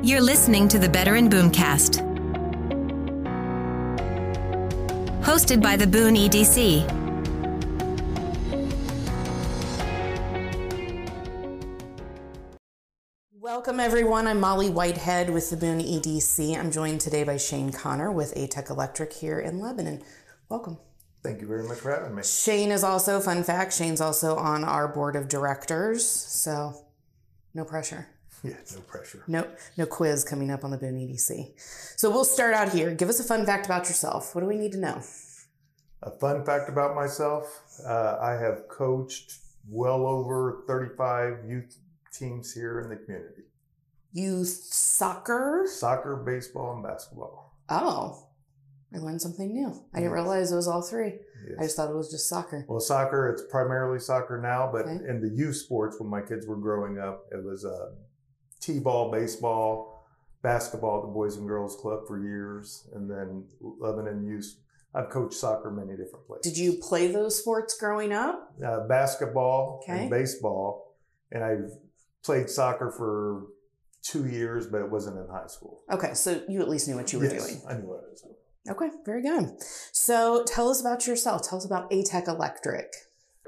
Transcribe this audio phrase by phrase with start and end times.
[0.00, 1.98] You're listening to the Better in Boomcast.
[5.22, 6.86] Hosted by the Boone EDC.
[13.32, 14.28] Welcome, everyone.
[14.28, 16.56] I'm Molly Whitehead with the Boone EDC.
[16.56, 20.02] I'm joined today by Shane Conner with ATEC Electric here in Lebanon.
[20.48, 20.78] Welcome.
[21.24, 22.22] Thank you very much for having me.
[22.22, 26.86] Shane is also, fun fact, Shane's also on our board of directors, so
[27.52, 28.06] no pressure.
[28.44, 29.24] Yeah, no pressure.
[29.26, 31.52] No, no quiz coming up on the Boone EDC.
[31.98, 32.94] So we'll start out here.
[32.94, 34.34] Give us a fun fact about yourself.
[34.34, 35.02] What do we need to know?
[36.02, 39.32] A fun fact about myself uh, I have coached
[39.68, 41.76] well over 35 youth
[42.12, 43.42] teams here in the community
[44.12, 45.66] Youth soccer?
[45.68, 47.56] soccer, baseball, and basketball.
[47.68, 48.26] Oh,
[48.94, 49.84] I learned something new.
[49.92, 51.14] I didn't realize it was all three.
[51.58, 52.64] I just thought it was just soccer.
[52.68, 55.04] Well, soccer, it's primarily soccer now, but Okay.
[55.08, 57.90] in the youth sports, when my kids were growing up, it was uh,
[58.60, 60.06] T ball, baseball,
[60.42, 64.56] basketball at the Boys and Girls Club for years, and then Lebanon Youth.
[64.94, 66.50] I've coached soccer many different places.
[66.52, 68.54] Did you play those sports growing up?
[68.66, 70.02] uh, basketball Okay.
[70.02, 70.96] and baseball,
[71.30, 71.70] and I've
[72.24, 73.48] played soccer for
[74.02, 75.82] two years, but it wasn't in high school.
[75.92, 77.62] Okay, so you at least knew what you were Yes, doing.
[77.68, 78.34] I knew what I was doing.
[78.70, 79.50] Okay, very good.
[79.92, 81.42] So tell us about yourself.
[81.48, 82.86] Tell us about ATEC Electric.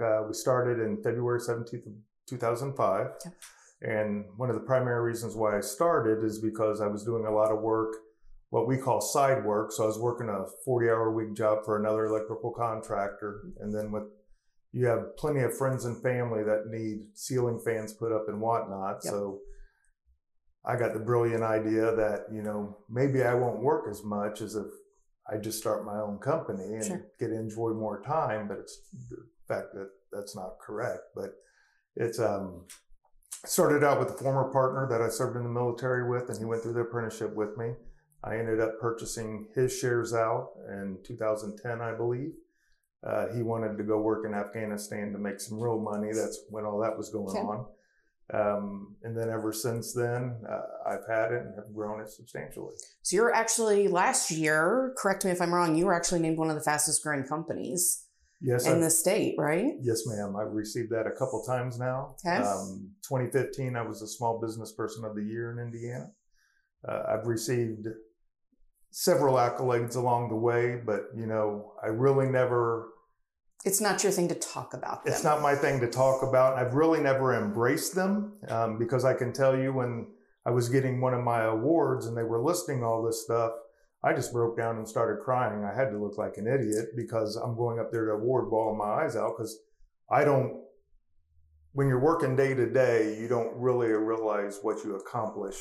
[0.00, 1.92] Uh, we started in February 17th of
[2.26, 3.06] 2005.
[3.06, 3.30] Okay.
[3.82, 7.30] And one of the primary reasons why I started is because I was doing a
[7.30, 7.94] lot of work,
[8.50, 9.72] what we call side work.
[9.72, 13.42] So I was working a 40 hour week job for another electrical contractor.
[13.58, 14.04] And then with,
[14.72, 18.98] you have plenty of friends and family that need ceiling fans put up and whatnot.
[19.02, 19.12] Yep.
[19.12, 19.40] So
[20.64, 24.56] I got the brilliant idea that, you know, maybe I won't work as much as
[24.56, 24.66] if
[25.30, 27.06] I just start my own company and Sure.
[27.18, 28.46] get to enjoy more time.
[28.46, 31.02] But it's the fact that that's not correct.
[31.14, 31.30] But
[31.96, 32.66] it's um
[33.44, 36.44] started out with a former partner that I served in the military with, and he
[36.44, 37.72] went through the apprenticeship with me.
[38.22, 42.32] I ended up purchasing his shares out in 2010, I believe.
[43.02, 46.12] Uh, he wanted to go work in Afghanistan to make some real money.
[46.12, 47.40] That's when all that was going Okay.
[47.40, 47.66] on.
[48.32, 52.74] Um, and then ever since then, uh, I've had it and have grown it substantially.
[53.02, 56.48] So you're actually last year, correct me if I'm wrong, you were actually named one
[56.50, 58.04] of the fastest growing companies
[58.40, 59.74] Yes, in I've- the state, right?
[59.80, 60.34] Yes, ma'am.
[60.36, 62.16] I've received that a couple times now.
[62.24, 62.36] Okay.
[62.42, 66.10] Um, 2015, I was a small business person of the year in Indiana.
[66.86, 67.86] Uh, I've received
[68.90, 72.88] several accolades along the way, but you know, I really never.
[73.64, 75.12] It's not your thing to talk about them.
[75.12, 76.56] It's not my thing to talk about.
[76.56, 80.06] I've really never embraced them um, because I can tell you when
[80.46, 83.52] I was getting one of my awards and they were listing all this stuff,
[84.02, 85.64] I just broke down and started crying.
[85.64, 88.78] I had to look like an idiot because I'm going up there to award bawling
[88.78, 89.58] my eyes out because
[90.10, 90.62] I don't.
[91.72, 95.56] When you're working day to day, you don't really realize what you accomplish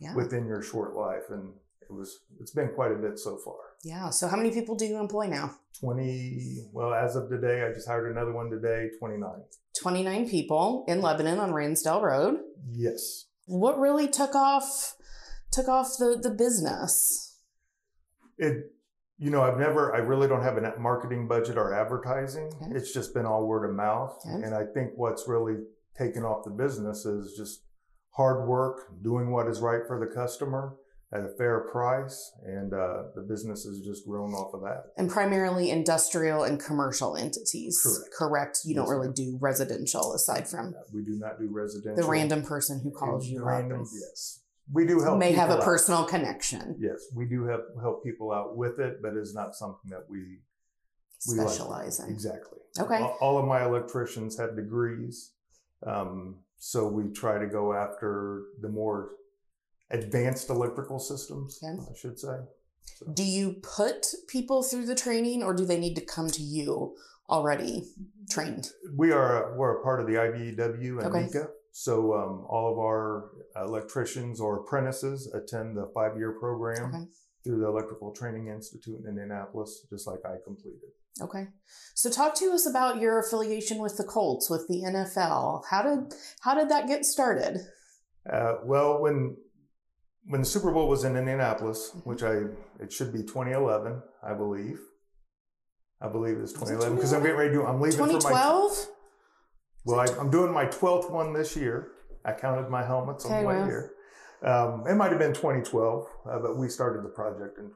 [0.00, 0.14] Yeah.
[0.14, 3.56] within your short life, and it was it's been quite a bit so far.
[3.82, 4.10] yeah.
[4.10, 5.56] So how many people do you employ now?
[5.80, 9.30] 20 well as of today i just hired another one today 29
[9.80, 12.40] 29 people in Lebanon on Ransdell Road.
[12.72, 14.96] yes What really took off
[15.52, 17.27] took off the, the business?
[18.38, 18.72] It
[19.18, 22.72] you know i've never i really don't have a marketing budget or advertising Okay.
[22.76, 24.44] it's just been all word of mouth Okay.
[24.44, 25.56] and i think what's really
[25.96, 27.64] taken off the business is just
[28.10, 30.76] hard work doing what is right for the customer
[31.12, 35.08] at a fair price and uh, the business has just grown off of that And
[35.10, 37.80] primarily industrial and commercial entities.
[37.82, 38.12] Correct.
[38.14, 38.58] Correct.
[38.66, 42.80] You don't really do residential aside from we do not do residential the random person
[42.82, 43.86] who calls you random up.
[43.90, 44.40] yes
[44.72, 45.62] we do help May have a out.
[45.62, 46.76] personal connection.
[46.78, 50.38] Yes, we do help help people out with it, but it's not something that we
[51.28, 51.48] we like.
[51.48, 52.10] Specialize in.
[52.10, 52.58] Exactly.
[52.78, 52.98] Okay.
[52.98, 55.32] All, all of my electricians have degrees,
[55.86, 59.10] um, so we try to go after the more
[59.90, 61.58] advanced electrical systems.
[61.62, 61.80] Okay.
[61.80, 62.36] I should say.
[62.98, 66.42] So, Do you put people through the training or do they need to come to
[66.42, 66.96] you
[67.28, 67.84] already
[68.30, 68.70] trained?
[68.96, 71.28] we are we're a part of the IBEW and Okay.
[71.72, 77.04] So um, all of our electricians or apprentices attend the five-year program Okay.
[77.44, 80.90] through the Electrical Training Institute in Indianapolis, just like I completed.
[81.20, 81.48] Okay.
[81.94, 85.62] So talk to us about your affiliation with the Colts, with the NFL.
[85.68, 87.58] How did how did that get started?
[88.30, 89.36] Uh, well, when
[90.26, 92.06] when the Super Bowl was in Indianapolis, Mhm.
[92.06, 92.44] which I
[92.80, 94.80] it should be 2011, I believe.
[96.00, 97.66] I believe it's 2011 because I'm getting ready to.
[97.66, 98.30] I'm leaving for my.
[99.86, 99.86] 2012?
[99.86, 101.92] Well, I, I'm doing my 12th one this year.
[102.24, 103.92] I counted my helmets on the way here.
[104.44, 107.70] Um, it might have been 2012, uh, but we started the project in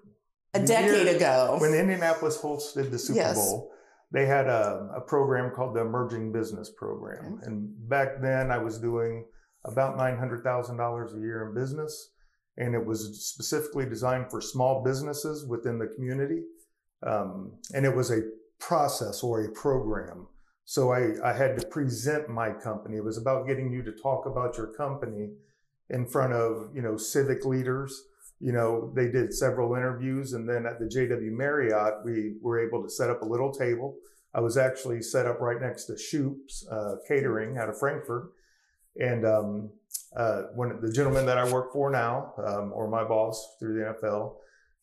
[0.55, 1.57] A decade year- ago.
[1.61, 3.37] when Indianapolis hosted the Super Yes.
[3.37, 3.73] Bowl,
[4.13, 7.35] they had a, a program called the Emerging Business Program.
[7.39, 7.47] Okay.
[7.47, 9.25] And back then I was doing
[9.65, 12.11] about $900,000 a year in business.
[12.59, 13.01] and it was
[13.35, 16.43] specifically designed for small businesses within the community.
[17.05, 18.21] Um, and it was a
[18.61, 20.27] process or a program.
[20.65, 22.97] So I, I had to present my company.
[22.97, 25.31] It was about getting you to talk about your company
[25.91, 28.03] in front of, you know, civic leaders.
[28.41, 32.83] You know, they did several interviews and then at the JW Marriott, we were able
[32.83, 33.97] to set up a little table.
[34.35, 38.33] I was actually set up right next to Shoop's uh, Catering out of Frankfort.
[38.97, 39.71] And um,
[40.17, 43.95] uh, when the gentleman that I work for now, um, or my boss through the
[43.95, 44.35] NFL,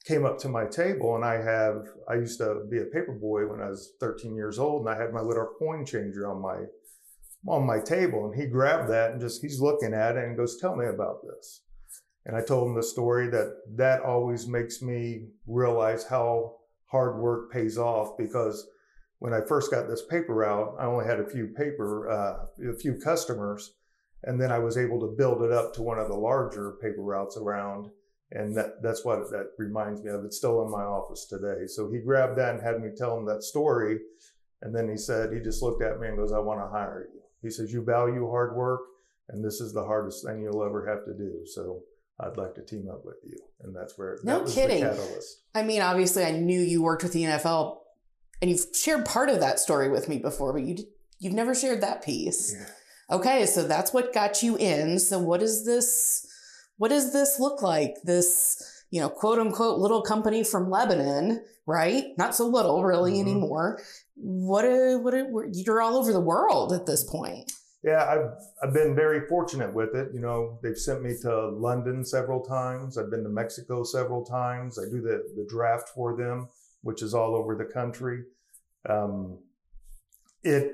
[0.05, 3.47] came up to my table and I have, I used to be a paper boy
[3.47, 6.65] when I was 13 years old and I had my little coin changer on my,
[7.47, 10.57] on my table and he grabbed that and just, he's looking at it and goes,
[10.57, 11.63] tell me about this.
[12.25, 16.55] And I told him the story that that always makes me realize how
[16.85, 18.67] hard work pays off because
[19.19, 22.75] when I first got this paper out, I only had a few paper, uh, a
[22.77, 23.73] few customers
[24.23, 27.01] and then I was able to build it up to one of the larger paper
[27.01, 27.89] routes around.
[28.31, 30.23] And that, that's what that reminds me of.
[30.23, 31.65] It's still in my office today.
[31.65, 33.99] So he grabbed that and had me tell him that story.
[34.61, 37.07] And then he said, he just looked at me and goes, I want to hire
[37.13, 37.21] you.
[37.41, 38.81] He says, you value hard work
[39.29, 41.45] and this is the hardest thing you'll ever have to do.
[41.45, 41.83] So
[42.19, 43.37] I'd like to team up with you.
[43.61, 44.83] And that's where no that was kidding.
[44.83, 45.41] the catalyst.
[45.55, 47.77] I mean, obviously, I knew you worked with the NFL,
[48.41, 50.77] and you've shared part of that story with me before, but you
[51.19, 52.55] you've never shared that piece.
[52.57, 53.15] Yeah.
[53.15, 54.99] Okay, so that's what got you in.
[54.99, 56.27] So what is this
[56.79, 57.95] what does this look like?
[58.03, 62.05] This, you know, quote unquote little company from Lebanon, right?
[62.17, 63.21] Not so little really Mhm.
[63.21, 63.81] anymore.
[64.15, 67.51] What a, what a, you're all over the world at this point.
[67.83, 68.31] Yeah, I've
[68.61, 70.13] I've been very fortunate with it.
[70.13, 72.97] You know, they've sent me to London several times.
[72.97, 74.77] I've been to Mexico several times.
[74.79, 76.49] I do the the draft for them,
[76.81, 78.23] which is all over the country.
[78.89, 79.39] Um,
[80.43, 80.73] it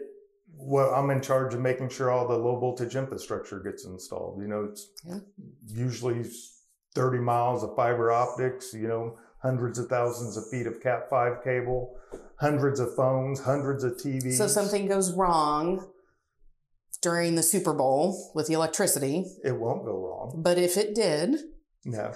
[0.57, 4.41] well, I'm in charge of making sure all the low voltage infrastructure gets installed.
[4.41, 5.19] You know, it's Yeah.
[5.67, 6.25] usually
[6.95, 8.73] 30 miles of fiber optics.
[8.73, 11.95] You know, hundreds of thousands of feet of Cat five cable,
[12.39, 14.37] hundreds of phones, hundreds of TVs.
[14.37, 15.87] So something goes wrong
[17.01, 20.41] during the Super Bowl with the electricity, it won't go wrong.
[20.43, 21.35] but if it did,
[21.83, 22.13] No,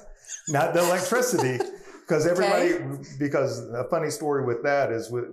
[0.47, 1.59] not the electricity,
[2.01, 2.79] because everybody.
[3.19, 5.25] Because a funny story with that is with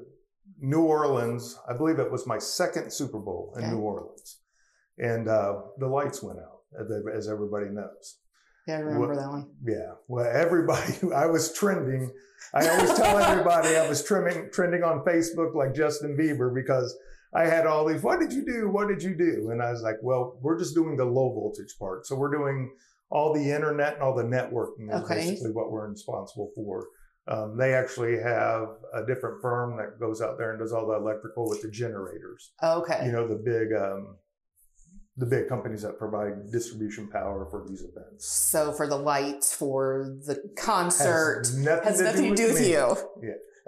[0.60, 1.58] New Orleans.
[1.68, 3.72] I believe it was my second Super Bowl in Okay.
[3.72, 4.38] New Orleans,
[4.98, 6.60] and uh, the lights went out,
[7.14, 8.18] as, everybody knows.
[8.66, 9.50] yeah, I remember What- that one.
[9.64, 10.94] Yeah, well, everybody.
[11.14, 12.10] I was trending.
[12.54, 16.96] I always tell everybody I was trending, trending on Facebook like Justin Bieber because
[17.34, 18.02] I had all these.
[18.02, 18.68] What did you do?
[18.70, 19.50] What did you do?
[19.50, 22.06] And I was like, well, we're just doing the low voltage part.
[22.06, 22.70] So we're doing
[23.10, 25.14] all the internet and all the networking is Okay.
[25.16, 26.86] basically what we're responsible for.
[27.28, 30.94] Um, they actually have a different firm that goes out there and does all the
[30.94, 32.52] electrical with the generators.
[32.62, 33.04] Okay.
[33.06, 34.16] You know, the big, um,
[35.16, 38.26] the big companies that provide distribution power for these events.
[38.26, 42.70] so for the lights for the concert Has nothing, has nothing to do with me.
[42.72, 42.96] you.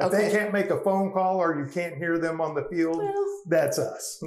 [0.00, 0.28] If Okay.
[0.28, 3.12] they can't make a phone call or you can't hear them on the field, Well,
[3.48, 4.22] that's us.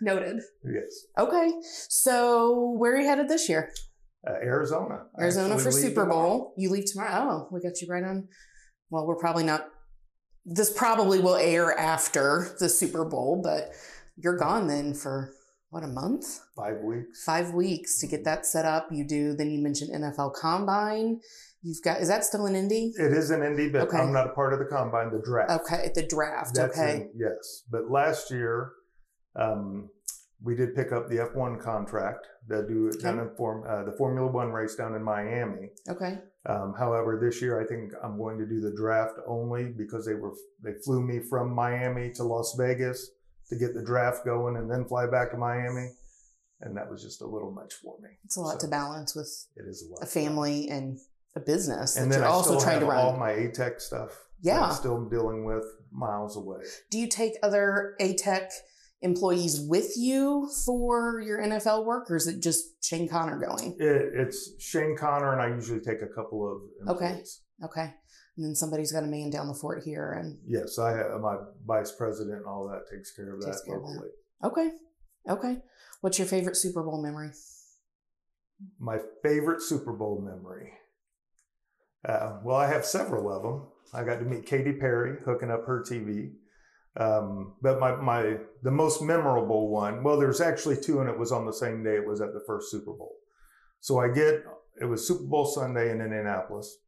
[0.00, 0.40] noted.
[0.64, 1.04] yes.
[1.18, 1.52] Okay.
[1.90, 3.70] So where are you headed this year?
[4.26, 5.02] Uh, Arizona.
[5.20, 6.28] Arizona for Super tomorrow.
[6.38, 6.54] Bowl.
[6.56, 7.10] You leave tomorrow.
[7.12, 8.28] Oh, we got you right on.
[8.92, 9.68] Well, we're probably not.
[10.44, 13.70] This probably will air after the Super Bowl, but
[14.16, 15.32] you're gone then for
[15.70, 17.24] what a month, Five weeks.
[17.24, 18.88] five weeks to get that set up.
[18.92, 19.32] You do.
[19.34, 21.20] Then you mentioned NFL Combine.
[21.62, 22.02] You've got.
[22.02, 22.92] Is that still in Indy?
[22.98, 23.96] It is an Indy, but Okay.
[23.96, 25.62] I'm not a part of the combine, the draft.
[25.62, 26.54] Okay, the draft.
[26.54, 26.96] That's okay.
[26.96, 27.62] in- yes.
[27.70, 28.72] But last year,
[29.36, 29.88] um,
[30.44, 33.92] we did pick up the F1 contract that do it down in form, uh, the
[33.96, 35.70] Formula One race down in Miami.
[35.88, 36.18] Okay.
[36.48, 40.14] Um, however, this year I think I'm going to do the draft only because they
[40.14, 40.32] were
[40.64, 43.10] they flew me from Miami to Las Vegas
[43.50, 45.90] to get the draft going and then fly back to Miami,
[46.62, 48.08] and that was just a little much for me.
[48.24, 50.02] It's a lot So, to balance with It is a lot.
[50.02, 50.98] a family and
[51.36, 52.98] a business and that then you're I also trying to run.
[52.98, 54.10] all my ATEC stuff.
[54.40, 54.62] Yeah.
[54.64, 56.62] I'm still dealing with miles away.
[56.90, 58.48] Do you take other ATEC
[59.02, 63.76] employees with you for your NFL work, or is it just Shane Conner going?
[63.78, 67.04] It, it's Shane Conner, and I usually take a couple of Okay.
[67.06, 67.40] employees.
[67.64, 67.80] Okay.
[67.82, 67.94] Okay.
[68.36, 70.12] And then somebody's got a man down the fort here.
[70.12, 73.60] And Yes, I have my vice president and all that takes care of that Takes
[73.62, 74.46] care of that.
[74.48, 74.70] okay.
[75.28, 75.58] Okay.
[76.00, 77.30] What's your favorite Super Bowl memory?
[78.80, 80.72] My favorite Super Bowl memory.
[82.08, 83.66] Uh, well, I have several of them.
[83.92, 86.32] I got to meet Katy Perry hooking up her TV.
[86.96, 91.32] Um, but my, my the most memorable one, well, there's actually two, and it was
[91.32, 91.96] on the same day.
[91.96, 93.16] It was at the first Super Bowl.
[93.80, 94.44] So I get
[94.80, 96.78] it was Super Bowl Sunday in Indianapolis.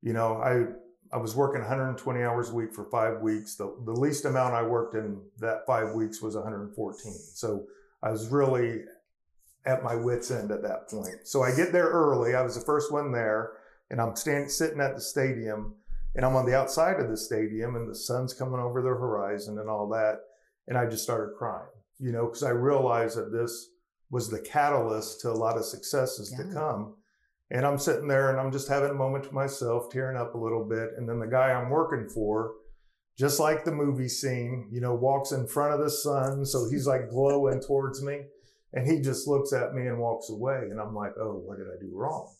[0.00, 0.66] You know, I
[1.14, 3.56] I was working 120 hours a week for five weeks.
[3.56, 7.12] The the least amount I worked in that five weeks was 114.
[7.34, 7.66] So
[8.02, 8.82] I was really
[9.64, 11.24] at my wits end at that point.
[11.24, 12.34] So I get there early.
[12.34, 13.52] I was the first one there,
[13.90, 15.74] and I'm standing sitting at the stadium,
[16.14, 19.58] and I'm on the outside of the stadium, and the sun's coming over the horizon
[19.58, 20.20] and all that,
[20.68, 23.68] and I just started crying, you know, because I realized that this
[24.10, 26.44] was the catalyst to a lot of successes Yeah.
[26.44, 26.96] to come.
[27.50, 30.38] And I'm sitting there and I'm just having a moment to myself, tearing up a
[30.38, 32.52] little bit, and then the guy I'm working for
[33.16, 36.46] just like the movie scene, you know, walks in front of the sun.
[36.46, 38.22] So he's like glowing towards me.
[38.72, 40.60] And he just looks at me and walks away.
[40.70, 42.32] And I'm like, oh, what did I do wrong?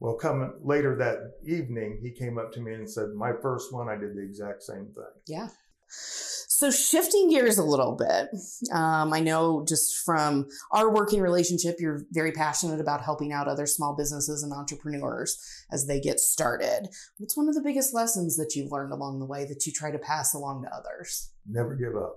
[0.00, 3.88] Well, coming later that evening, he came up to me and said, my first one,
[3.88, 5.04] I did the exact same thing.
[5.26, 5.48] Yeah.
[5.90, 8.28] So shifting gears a little bit,
[8.72, 13.66] um, I know just from our working relationship, you're very passionate about helping out other
[13.66, 15.38] small businesses and entrepreneurs
[15.72, 16.88] as they get started.
[17.18, 19.90] What's one of the biggest lessons that you've learned along the way that you try
[19.90, 21.30] to pass along to others?
[21.46, 22.16] Never give up,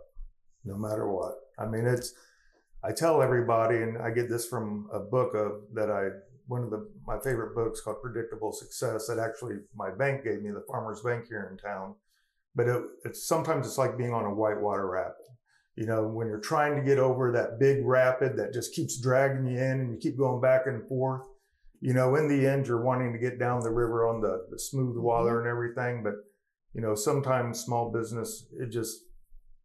[0.66, 1.36] no matter what.
[1.58, 2.14] I mean, it's,
[2.84, 6.10] I tell everybody, and I get this from a book of that I,
[6.48, 10.52] one of the, my favorite books called Predictable Success that actually my bank gave me,
[10.52, 11.96] the Farmers Bank here in town.
[12.56, 15.26] But it, it's sometimes it's like being on a whitewater rapid.
[15.76, 19.48] You know, when you're trying to get over that big rapid that just keeps dragging
[19.48, 21.24] you in and you keep going back and forth,
[21.82, 24.60] you know, in the end, you're wanting to get down the river on the, the
[24.60, 25.04] smooth mm-hmm.
[25.04, 26.04] water and everything.
[26.04, 26.14] But,
[26.74, 29.00] you know, sometimes small business, it just,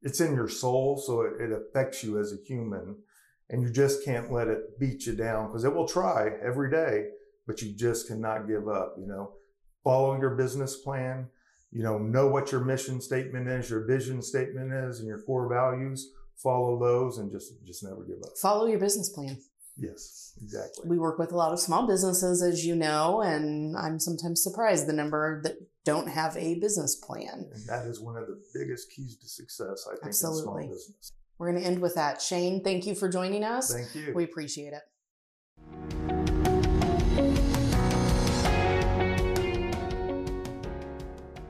[0.00, 0.96] it's in your soul.
[0.96, 2.96] So it, it affects you as a human
[3.50, 7.06] and you just can't let it beat you down because it will try every day,
[7.46, 9.32] but you just cannot give up, you know,
[9.84, 11.28] follow your business plan
[11.70, 15.48] you know know what your mission statement is your vision statement is and your core
[15.48, 16.12] values
[16.42, 18.30] follow those and just just never give up.
[18.40, 19.38] Follow your business plan.
[19.76, 20.88] yes exactly.
[20.88, 24.86] We work with a lot of small businesses, as you know, and I'm sometimes surprised
[24.86, 27.46] the number that don't have a business plan.
[27.52, 31.12] and that is one of the biggest keys to success i think in small business
[31.38, 32.20] We're going to end with that.
[32.20, 33.72] Shane, thank you for joining us.
[33.72, 34.82] thank you We appreciate it.